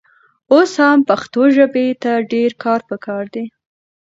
اوس 0.53 0.71
هم 0.83 0.99
پښتو 1.09 1.41
ژبې 1.55 1.87
ته 2.03 2.11
ډېر 2.31 2.51
کار 2.63 2.79
پکار 2.89 3.23
دی. 3.33 3.45